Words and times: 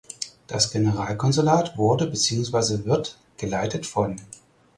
Das 0.47 0.71
Generalkonsulat 0.71 1.77
wurde 1.77 2.07
beziehungsweise 2.07 2.85
wird 2.85 3.19
geleitet 3.37 3.85
von 3.85 4.15